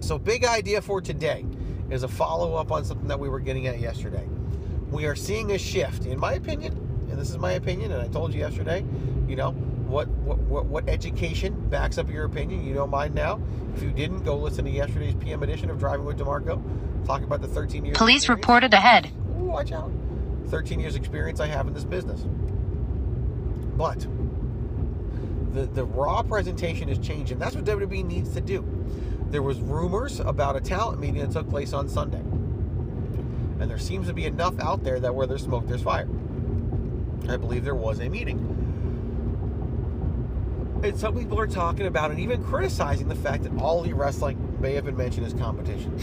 So, 0.01 0.19
big 0.19 0.45
idea 0.45 0.83
for 0.83 1.01
today 1.01 1.45
is 1.91 2.03
a 2.03 2.09
follow 2.09 2.55
up 2.55 2.73
on 2.73 2.85
something 2.85 3.09
that 3.09 3.19
we 3.19 3.29
were 3.29 3.41
getting 3.41 3.67
at 3.67 3.79
yesterday. 3.79 4.27
We 4.91 5.07
are 5.07 5.15
seeing 5.15 5.53
a 5.53 5.59
shift, 5.59 6.07
in 6.07 6.19
my 6.19 6.35
opinion, 6.35 6.82
and 7.13 7.21
this 7.21 7.29
is 7.29 7.37
my 7.37 7.53
opinion, 7.53 7.93
and 7.93 8.01
I 8.01 8.09
told 8.09 8.33
you 8.33 8.41
yesterday, 8.41 8.85
you 9.29 9.37
know, 9.37 9.53
what, 9.53 10.09
what, 10.09 10.39
what, 10.39 10.65
what 10.65 10.89
education 10.89 11.69
backs 11.69 11.99
up 11.99 12.11
your 12.11 12.25
opinion. 12.25 12.65
You 12.65 12.73
know 12.73 12.87
mine 12.87 13.13
now. 13.13 13.39
If 13.77 13.83
you 13.83 13.91
didn't, 13.91 14.23
go 14.25 14.37
listen 14.39 14.65
to 14.65 14.71
yesterday's 14.71 15.15
PM 15.17 15.43
edition 15.43 15.69
of 15.69 15.79
Driving 15.79 16.07
with 16.07 16.19
DeMarco, 16.19 17.07
talking 17.07 17.25
about 17.25 17.43
the 17.43 17.49
13 17.49 17.85
years. 17.85 17.99
Police 17.99 18.31
reported 18.31 18.73
ahead. 18.73 19.13
Ooh, 19.39 19.45
watch 19.45 19.73
out. 19.73 19.93
13 20.49 20.81
years 20.81 20.97
experience 20.97 21.39
I 21.39 21.47
have 21.49 21.69
in 21.69 21.75
this 21.75 21.85
business. 21.85 22.23
But 23.77 24.07
the, 25.53 25.67
the 25.67 25.85
raw 25.85 26.23
presentation 26.23 26.89
has 26.89 26.99
changed, 26.99 27.31
and 27.31 27.41
that's 27.41 27.55
what 27.55 27.65
WWE 27.67 28.07
needs 28.07 28.33
to 28.33 28.41
do. 28.41 28.67
There 29.29 29.43
was 29.43 29.61
rumors 29.61 30.21
about 30.21 30.57
a 30.57 30.61
talent 30.61 31.01
meeting 31.01 31.21
that 31.21 31.33
took 31.33 31.51
place 31.51 31.75
on 31.75 31.91
Sunday. 31.91 32.23
And 33.61 33.71
there 33.71 33.79
seems 33.79 34.09
to 34.09 34.15
be 34.15 34.25
enough 34.25 34.59
out 34.59 34.83
there 34.83 34.99
that 35.01 35.15
where 35.15 35.27
there's 35.27 35.43
smoke, 35.43 35.69
there's 35.69 35.83
fire. 35.83 36.09
I 37.29 37.37
believe 37.37 37.65
there 37.65 37.75
was 37.75 38.01
a 38.01 38.09
meeting. 38.09 38.39
And 40.83 40.99
some 40.99 41.17
people 41.17 41.39
are 41.39 41.47
talking 41.47 41.87
about 41.87 42.11
and 42.11 42.19
even 42.19 42.43
criticizing 42.43 43.09
the 43.09 43.15
fact 43.15 43.45
that 43.45 43.57
All 43.57 43.81
Elite 43.81 43.95
Wrestling 43.95 44.61
may 44.61 44.75
have 44.75 44.85
been 44.85 44.97
mentioned 44.97 45.27
as 45.27 45.33
competition. 45.35 45.97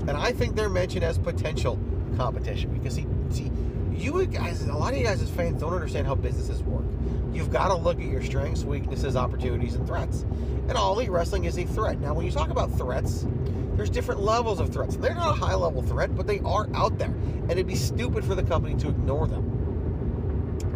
And 0.00 0.10
I 0.10 0.32
think 0.32 0.56
they're 0.56 0.68
mentioned 0.68 1.04
as 1.04 1.18
potential 1.18 1.78
competition 2.16 2.70
because 2.70 2.94
see, 2.94 3.06
see, 3.30 3.50
you 3.96 4.26
guys, 4.26 4.62
a 4.62 4.72
lot 4.74 4.92
of 4.92 4.98
you 4.98 5.04
guys 5.04 5.22
as 5.22 5.30
fans 5.30 5.60
don't 5.60 5.72
understand 5.72 6.06
how 6.06 6.14
businesses 6.14 6.62
work. 6.62 6.84
You've 7.32 7.50
got 7.50 7.68
to 7.68 7.74
look 7.74 7.98
at 7.98 8.06
your 8.06 8.22
strengths, 8.22 8.62
weaknesses, 8.62 9.16
opportunities, 9.16 9.74
and 9.74 9.86
threats. 9.86 10.22
And 10.68 10.72
All 10.72 10.94
Elite 10.94 11.10
Wrestling 11.10 11.44
is 11.44 11.58
a 11.58 11.64
threat. 11.64 11.98
Now, 11.98 12.12
when 12.12 12.26
you 12.26 12.32
talk 12.32 12.50
about 12.50 12.70
threats, 12.76 13.26
there's 13.74 13.90
different 13.90 14.20
levels 14.20 14.60
of 14.60 14.72
threats. 14.72 14.96
They're 14.96 15.14
not 15.14 15.36
a 15.36 15.40
high 15.40 15.54
level 15.54 15.82
threat, 15.82 16.14
but 16.14 16.26
they 16.26 16.40
are 16.40 16.68
out 16.74 16.98
there. 16.98 17.08
And 17.08 17.52
it'd 17.52 17.66
be 17.66 17.74
stupid 17.74 18.24
for 18.24 18.34
the 18.34 18.42
company 18.42 18.74
to 18.76 18.88
ignore 18.88 19.26
them. 19.26 19.55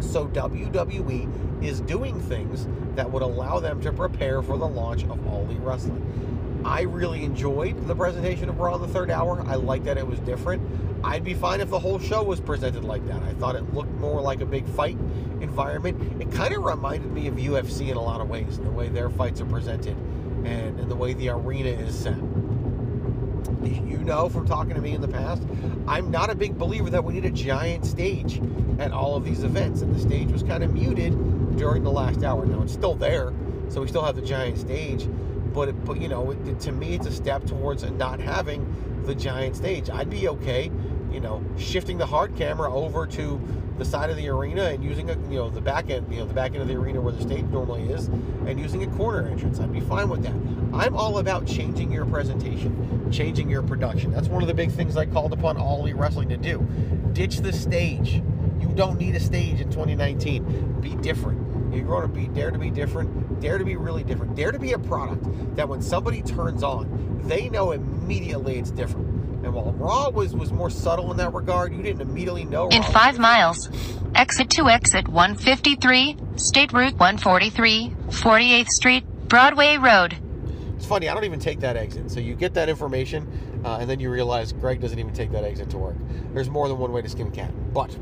So 0.01 0.27
WWE 0.27 1.63
is 1.63 1.81
doing 1.81 2.19
things 2.19 2.67
that 2.95 3.09
would 3.09 3.21
allow 3.21 3.59
them 3.59 3.81
to 3.81 3.91
prepare 3.91 4.41
for 4.41 4.57
the 4.57 4.67
launch 4.67 5.03
of 5.03 5.27
All 5.27 5.43
Elite 5.43 5.59
Wrestling. 5.61 6.61
I 6.65 6.81
really 6.81 7.23
enjoyed 7.23 7.87
the 7.87 7.95
presentation 7.95 8.49
of 8.49 8.59
Raw 8.59 8.75
in 8.75 8.81
the 8.81 8.87
third 8.87 9.09
hour. 9.09 9.43
I 9.47 9.55
liked 9.55 9.85
that 9.85 9.97
it 9.97 10.05
was 10.05 10.19
different. 10.19 10.61
I'd 11.03 11.23
be 11.23 11.33
fine 11.33 11.59
if 11.59 11.69
the 11.69 11.79
whole 11.79 11.97
show 11.97 12.23
was 12.23 12.39
presented 12.39 12.83
like 12.83 13.05
that. 13.07 13.21
I 13.23 13.33
thought 13.33 13.55
it 13.55 13.73
looked 13.73 13.93
more 13.93 14.21
like 14.21 14.41
a 14.41 14.45
big 14.45 14.67
fight 14.67 14.97
environment. 15.39 16.21
It 16.21 16.31
kind 16.31 16.53
of 16.53 16.63
reminded 16.63 17.11
me 17.11 17.27
of 17.27 17.35
UFC 17.35 17.89
in 17.89 17.97
a 17.97 18.01
lot 18.01 18.21
of 18.21 18.29
ways, 18.29 18.59
the 18.59 18.69
way 18.69 18.89
their 18.89 19.09
fights 19.09 19.41
are 19.41 19.45
presented 19.45 19.97
and, 20.45 20.79
and 20.79 20.89
the 20.89 20.95
way 20.95 21.13
the 21.13 21.29
arena 21.29 21.69
is 21.69 21.97
set 21.97 22.17
you 23.89 23.97
know 23.99 24.29
from 24.29 24.47
talking 24.47 24.75
to 24.75 24.81
me 24.81 24.93
in 24.93 25.01
the 25.01 25.07
past, 25.07 25.43
I'm 25.87 26.11
not 26.11 26.29
a 26.29 26.35
big 26.35 26.57
believer 26.57 26.89
that 26.89 27.03
we 27.03 27.13
need 27.13 27.25
a 27.25 27.31
giant 27.31 27.85
stage 27.85 28.41
at 28.79 28.91
all 28.91 29.15
of 29.15 29.23
these 29.23 29.43
events. 29.43 29.81
And 29.81 29.95
the 29.95 29.99
stage 29.99 30.31
was 30.31 30.43
kind 30.43 30.63
of 30.63 30.73
muted 30.73 31.57
during 31.57 31.83
the 31.83 31.91
last 31.91 32.23
hour. 32.23 32.45
Now 32.45 32.63
it's 32.63 32.73
still 32.73 32.95
there, 32.95 33.33
so 33.69 33.81
we 33.81 33.87
still 33.87 34.03
have 34.03 34.15
the 34.15 34.21
giant 34.21 34.57
stage. 34.57 35.07
But, 35.53 35.69
it, 35.69 35.85
but 35.85 35.99
you 35.99 36.07
know, 36.07 36.31
it, 36.31 36.59
to 36.61 36.71
me, 36.71 36.95
it's 36.95 37.07
a 37.07 37.11
step 37.11 37.45
towards 37.45 37.83
not 37.83 38.19
having 38.19 38.65
the 39.05 39.13
giant 39.13 39.55
stage. 39.55 39.89
I'd 39.89 40.09
be 40.09 40.29
okay, 40.29 40.71
you 41.11 41.19
know, 41.19 41.43
shifting 41.57 41.97
the 41.97 42.05
hard 42.05 42.35
camera 42.35 42.73
over 42.73 43.05
to 43.07 43.39
the 43.77 43.85
side 43.85 44.09
of 44.09 44.17
the 44.17 44.29
arena 44.29 44.65
and 44.65 44.83
using 44.83 45.09
a, 45.09 45.13
you 45.29 45.37
know 45.37 45.49
the 45.49 45.61
back 45.61 45.89
end, 45.89 46.11
you 46.13 46.19
know, 46.19 46.25
the 46.25 46.33
back 46.33 46.53
end 46.53 46.61
of 46.61 46.67
the 46.67 46.75
arena 46.75 47.01
where 47.01 47.13
the 47.13 47.21
stage 47.21 47.43
normally 47.45 47.83
is, 47.89 48.07
and 48.45 48.59
using 48.59 48.83
a 48.83 48.97
corner 48.97 49.27
entrance. 49.27 49.59
I'd 49.59 49.73
be 49.73 49.81
fine 49.81 50.07
with 50.09 50.23
that. 50.23 50.33
I'm 50.73 50.95
all 50.95 51.17
about 51.17 51.45
changing 51.45 51.91
your 51.91 52.05
presentation, 52.05 53.11
changing 53.11 53.49
your 53.49 53.63
production. 53.63 54.11
That's 54.11 54.27
one 54.27 54.41
of 54.41 54.47
the 54.47 54.53
big 54.53 54.71
things 54.71 54.95
I 54.97 55.05
called 55.05 55.33
upon 55.33 55.57
All 55.57 55.81
Elite 55.81 55.95
Wrestling 55.95 56.29
to 56.29 56.37
do. 56.37 56.59
Ditch 57.13 57.37
the 57.37 57.51
stage. 57.51 58.21
You 58.59 58.71
don't 58.75 58.99
need 58.99 59.15
a 59.15 59.19
stage 59.19 59.59
in 59.59 59.69
2019. 59.69 60.79
Be 60.79 60.95
different. 60.95 61.73
You're 61.73 61.85
going 61.85 62.03
to 62.03 62.07
be 62.07 62.27
dare 62.27 62.51
to 62.51 62.59
be 62.59 62.69
different. 62.69 63.39
Dare 63.41 63.57
to 63.57 63.65
be 63.65 63.75
really 63.75 64.03
different. 64.03 64.35
Dare 64.35 64.51
to 64.51 64.59
be 64.59 64.73
a 64.73 64.79
product 64.79 65.25
that 65.55 65.67
when 65.67 65.81
somebody 65.81 66.21
turns 66.21 66.63
on, 66.63 67.21
they 67.25 67.49
know 67.49 67.71
immediately 67.71 68.57
it's 68.57 68.71
different. 68.71 69.10
While 69.51 69.73
Raw 69.73 70.09
was 70.09 70.33
was 70.33 70.51
more 70.51 70.69
subtle 70.69 71.11
in 71.11 71.17
that 71.17 71.33
regard, 71.33 71.73
you 71.73 71.83
didn't 71.83 72.01
immediately 72.01 72.45
know. 72.45 72.69
In 72.69 72.81
Raw 72.83 72.89
five 72.91 73.19
miles, 73.19 73.69
exit 74.15 74.49
to 74.51 74.69
exit 74.69 75.07
153, 75.07 76.17
State 76.37 76.71
Route 76.71 76.93
143, 76.93 77.93
48th 78.07 78.67
Street, 78.67 79.03
Broadway 79.27 79.77
Road. 79.77 80.15
It's 80.77 80.85
funny. 80.85 81.09
I 81.09 81.13
don't 81.13 81.25
even 81.25 81.39
take 81.39 81.59
that 81.59 81.77
exit. 81.77 82.09
So 82.09 82.19
you 82.19 82.33
get 82.33 82.53
that 82.53 82.69
information, 82.69 83.61
uh, 83.63 83.77
and 83.79 83.89
then 83.89 83.99
you 83.99 84.09
realize 84.09 84.53
Greg 84.53 84.81
doesn't 84.81 84.97
even 84.97 85.13
take 85.13 85.31
that 85.31 85.43
exit 85.43 85.69
to 85.71 85.77
work. 85.77 85.95
There's 86.33 86.49
more 86.49 86.67
than 86.67 86.79
one 86.79 86.91
way 86.91 87.01
to 87.01 87.09
skin 87.09 87.27
a 87.27 87.31
cat. 87.31 87.51
But 87.73 87.95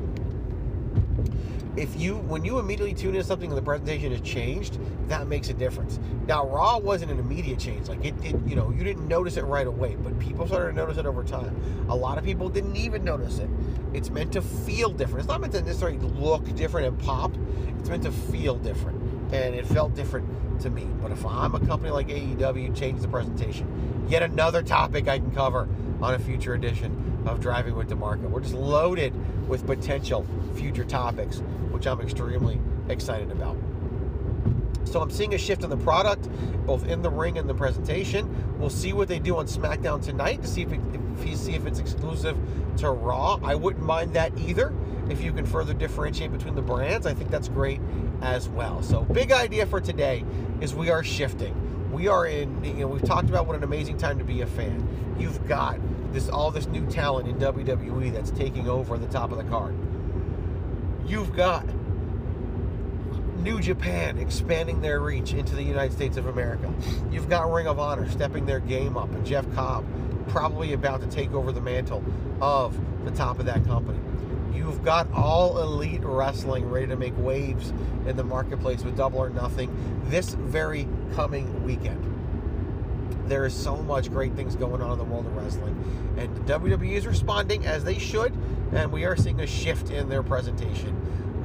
if 1.79 2.00
you, 2.00 2.17
when 2.17 2.43
you 2.43 2.59
immediately 2.59 2.93
tune 2.93 3.15
in 3.15 3.24
something 3.24 3.50
and 3.50 3.57
the 3.57 3.62
presentation 3.62 4.12
has 4.12 4.19
changed, 4.19 4.77
that 5.07 5.27
makes 5.27 5.48
a 5.48 5.53
difference. 5.53 5.98
Now, 6.27 6.45
Raw 6.45 6.77
wasn't 6.77 7.12
an 7.12 7.19
immediate 7.19 7.57
change. 7.57 7.88
Like 7.88 8.03
it, 8.03 8.13
it, 8.21 8.36
you 8.45 8.57
know, 8.57 8.69
you 8.69 8.83
didn't 8.83 9.07
notice 9.07 9.38
it 9.38 9.45
right 9.45 9.65
away, 9.65 9.95
but 9.95 10.19
people 10.19 10.45
started 10.45 10.71
to 10.71 10.75
notice 10.75 10.98
it 10.98 11.05
over 11.05 11.24
time. 11.24 11.55
A 11.88 11.95
lot 11.95 12.17
of 12.17 12.25
people 12.25 12.50
didn't 12.50 12.75
even 12.75 13.05
notice 13.05 13.39
it. 13.39 13.50
It's 13.93 14.09
meant 14.09 14.33
to 14.33 14.41
feel 14.41 14.89
different. 14.89 15.19
It's 15.19 15.29
not 15.29 15.39
meant 15.39 15.53
to 15.53 15.62
necessarily 15.62 15.98
look 16.00 16.53
different 16.55 16.88
and 16.88 17.00
pop. 17.00 17.31
It's 17.79 17.88
meant 17.88 18.03
to 18.03 18.12
feel 18.12 18.55
different, 18.55 19.01
and 19.33 19.55
it 19.55 19.65
felt 19.65 19.95
different 19.95 20.27
to 20.62 20.69
me. 20.69 20.86
But 21.01 21.13
if 21.13 21.25
I'm 21.25 21.55
a 21.55 21.65
company 21.65 21.91
like 21.91 22.09
AEW, 22.09 22.75
change 22.75 23.00
the 23.00 23.07
presentation. 23.07 24.05
Yet 24.09 24.21
another 24.21 24.62
topic 24.62 25.07
I 25.07 25.19
can 25.19 25.31
cover 25.31 25.69
on 26.01 26.13
a 26.13 26.19
future 26.19 26.55
edition 26.55 27.19
of 27.33 27.39
Driving 27.39 27.75
with 27.75 27.89
DeMarco. 27.89 28.29
We're 28.29 28.41
just 28.41 28.53
loaded 28.53 29.13
with 29.48 29.65
potential 29.65 30.25
future 30.55 30.83
topics, 30.83 31.39
which 31.71 31.88
I'm 31.88 32.01
extremely 32.01 32.59
excited 32.89 33.31
about. 33.31 33.55
So 34.86 35.01
I'm 35.01 35.12
seeing 35.12 35.36
a 35.36 35.38
shift 35.38 35.63
in 35.63 35.69
the 35.69 35.77
product, 35.77 36.27
both 36.65 36.88
in 36.88 37.01
the 37.01 37.09
ring 37.09 37.38
and 37.38 37.48
the 37.48 37.53
presentation. 37.53 38.57
We'll 38.59 38.71
see 38.71 38.93
what 38.93 39.07
they 39.07 39.19
do 39.19 39.38
on 39.38 39.45
SmackDown 39.45 40.03
tonight 40.03 40.41
to 40.41 40.48
see 40.48 40.63
if, 40.63 40.74
it, 40.74 40.79
if 40.93 41.38
see 41.38 41.53
if 41.53 41.67
it's 41.67 41.79
exclusive 41.79 42.38
to 42.77 42.89
Raw. 42.89 43.39
I 43.43 43.55
wouldn't 43.55 43.86
mind 43.86 44.13
that 44.13 44.36
either. 44.39 44.74
If 45.09 45.21
you 45.21 45.31
can 45.31 45.45
further 45.45 45.74
differentiate 45.74 46.31
between 46.31 46.55
the 46.55 46.62
brands, 46.62 47.05
I 47.05 47.13
think 47.13 47.29
that's 47.29 47.50
great 47.50 47.81
as 48.21 48.50
well. 48.50 48.81
So 48.81 49.01
big 49.01 49.31
idea 49.31 49.65
for 49.65 49.79
today 49.79 50.24
is 50.62 50.74
we 50.74 50.89
are 50.89 51.03
shifting. 51.03 51.69
We 51.91 52.08
are 52.08 52.25
in. 52.25 52.63
You 52.63 52.74
know, 52.74 52.88
we've 52.88 53.03
talked 53.03 53.29
about 53.29 53.48
what 53.48 53.55
an 53.55 53.63
amazing 53.63 53.98
time 53.98 54.19
to 54.19 54.24
be 54.24 54.41
a 54.41 54.48
fan. 54.48 55.15
You've 55.19 55.48
got 55.48 55.79
this 56.13 56.29
all 56.29 56.51
this 56.51 56.67
new 56.67 56.86
talent 56.88 57.27
in 57.27 57.36
WWE 57.36 58.13
that's 58.13 58.31
taking 58.31 58.69
over 58.69 58.98
the 58.98 59.08
top 59.08 59.31
of 59.31 59.38
the 59.38 59.43
card. 59.46 59.75
You've 61.05 61.36
got 61.36 61.65
New 63.38 63.60
Japan 63.60 64.17
expanding 64.17 64.81
their 64.81 65.00
reach 65.00 65.34
into 65.34 65.55
the 65.55 65.63
United 65.63 65.93
States 65.93 66.17
of 66.17 66.27
America. 66.27 66.72
You've 67.12 67.29
got 67.29 67.51
Ring 67.51 67.67
of 67.67 67.79
Honor 67.79 68.10
stepping 68.10 68.46
their 68.46 68.60
game 68.60 68.98
up, 68.98 69.12
and 69.12 69.25
Jeff 69.25 69.46
Cobb 69.55 69.86
probably 70.27 70.74
about 70.74 71.01
to 71.01 71.08
take 71.08 71.34
over 71.34 71.51
the 71.51 71.62
mantle 71.62 72.03
of 72.41 72.79
the 73.05 73.12
top 73.12 73.39
of 73.39 73.46
that 73.46 73.65
company. 73.65 74.00
You've 74.53 74.84
got 74.84 75.12
all 75.13 75.60
elite 75.60 76.01
wrestling 76.03 76.70
ready 76.70 76.88
to 76.88 76.96
make 76.96 77.13
waves 77.18 77.72
in 78.06 78.15
the 78.15 78.24
marketplace 78.24 78.84
with 78.84 78.98
Double 78.98 79.20
or 79.20 79.29
Nothing 79.29 79.75
this 80.10 80.34
very 80.34 80.88
coming 81.13 81.63
weekend. 81.63 82.06
There 83.27 83.46
is 83.46 83.53
so 83.53 83.75
much 83.77 84.10
great 84.10 84.34
things 84.34 84.56
going 84.56 84.82
on 84.82 84.94
in 84.94 84.98
the 84.98 85.03
world 85.03 85.27
of 85.27 85.36
wrestling, 85.36 85.75
and 86.18 86.36
WWE 86.48 86.94
is 86.94 87.06
responding 87.06 87.65
as 87.65 87.84
they 87.84 88.00
should, 88.00 88.34
and 88.74 88.91
we 88.91 89.06
are 89.06 89.15
seeing 89.15 89.39
a 89.39 89.48
shift 89.48 89.91
in 89.91 90.10
their 90.10 90.24
presentation. 90.24 90.96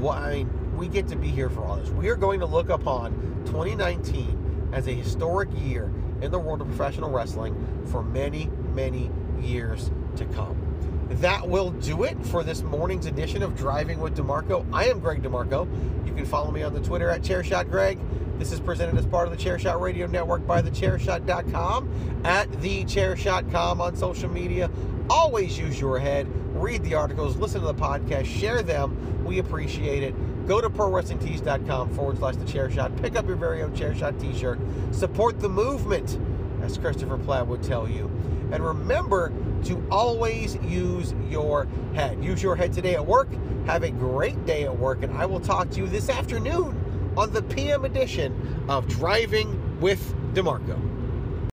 What 0.01 0.19
I 0.19 0.35
mean, 0.37 0.77
we 0.77 0.89
get 0.89 1.09
to 1.09 1.17
be 1.17 1.29
here 1.29 1.51
for 1.51 1.63
all 1.63 1.77
this. 1.77 1.91
We 1.91 2.09
are 2.09 2.17
going 2.17 2.41
to 2.41 2.47
look 2.47 2.71
upon 2.71 3.13
2019 3.47 4.71
as 4.73 4.89
a 4.89 4.93
historic 4.93 5.49
year 5.59 5.93
in 6.23 6.31
the 6.31 6.39
world 6.39 6.63
of 6.63 6.69
professional 6.69 7.11
wrestling 7.11 7.85
for 7.87 8.03
many, 8.03 8.47
many 8.73 9.11
years 9.41 9.91
to 10.17 10.25
come. 10.27 10.64
That 11.09 11.49
will 11.49 11.71
do 11.71 12.05
it 12.05 12.17
for 12.27 12.43
this 12.43 12.63
morning's 12.63 13.07
edition 13.07 13.43
of 13.43 13.57
Driving 13.57 14.01
with 14.01 14.17
DeMarco. 14.17 14.67
I 14.73 14.87
am 14.87 15.01
Greg 15.01 15.23
DeMarco. 15.23 16.07
You 16.07 16.15
can 16.15 16.25
follow 16.25 16.51
me 16.51 16.63
on 16.63 16.73
the 16.73 16.81
Twitter 16.81 17.11
at 17.11 17.23
ChairShotGreg. 17.23 17.99
This 18.39 18.51
is 18.53 18.59
presented 18.59 18.99
as 18.99 19.07
part 19.07 19.29
of 19.29 19.37
the 19.37 19.43
Chairshot 19.43 19.81
Radio 19.81 20.07
Network 20.07 20.47
by 20.47 20.61
thechairshot.com 20.61 22.23
at 22.25 22.51
thechairshot.com 22.51 23.81
on 23.81 23.97
social 23.97 24.29
media. 24.29 24.71
Always 25.09 25.59
use 25.59 25.81
your 25.81 25.99
head, 25.99 26.27
read 26.57 26.83
the 26.83 26.95
articles, 26.95 27.37
listen 27.37 27.61
to 27.61 27.67
the 27.67 27.75
podcast, 27.75 28.25
share 28.25 28.63
them. 28.63 29.25
We 29.25 29.39
appreciate 29.39 30.03
it. 30.03 30.47
Go 30.47 30.61
to 30.61 30.69
prowrestlingtees.com 30.69 31.95
forward 31.95 32.19
slash 32.19 32.37
the 32.37 32.45
chair 32.45 32.71
shot. 32.71 32.97
Pick 32.97 33.15
up 33.17 33.27
your 33.27 33.37
very 33.37 33.63
own 33.63 33.75
chair 33.75 33.95
shot 33.95 34.19
t 34.19 34.37
shirt. 34.37 34.59
Support 34.93 35.41
the 35.41 35.49
movement, 35.49 36.19
as 36.63 36.77
Christopher 36.79 37.19
Platt 37.19 37.47
would 37.47 37.63
tell 37.63 37.89
you. 37.89 38.11
And 38.53 38.65
remember 38.65 39.33
to 39.65 39.83
always 39.91 40.57
use 40.57 41.15
your 41.29 41.67
head. 41.95 42.23
Use 42.23 42.43
your 42.43 42.57
head 42.57 42.73
today 42.73 42.95
at 42.95 43.05
work. 43.05 43.29
Have 43.67 43.83
a 43.83 43.91
great 43.91 44.45
day 44.47 44.65
at 44.65 44.79
work. 44.79 45.03
And 45.03 45.17
I 45.17 45.27
will 45.27 45.41
talk 45.41 45.71
to 45.71 45.81
you 45.81 45.87
this 45.87 46.09
afternoon 46.09 47.13
on 47.17 47.33
the 47.33 47.43
PM 47.43 47.85
edition 47.85 48.65
of 48.69 48.87
Driving 48.89 49.81
with 49.81 50.15
DeMarco. 50.35 50.94